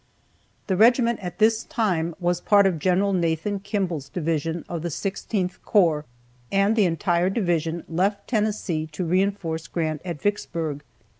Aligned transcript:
The 0.65 0.75
regiment 0.75 1.19
at 1.19 1.37
this 1.37 1.63
time 1.63 2.15
was 2.19 2.41
part 2.41 2.65
of 2.65 2.79
Gen. 2.79 3.01
Nathan 3.19 3.59
Kimball's 3.59 4.09
division 4.09 4.65
of 4.67 4.81
the 4.81 4.89
16th 4.89 5.61
Corps, 5.63 6.05
and 6.51 6.75
the 6.75 6.85
entire 6.85 7.29
division 7.29 7.83
left 7.87 8.27
Tennessee 8.27 8.87
to 8.93 9.05
reinforce 9.05 9.67
Grant 9.67 10.01
at 10.03 10.19
Vicksburg. 10.19 10.81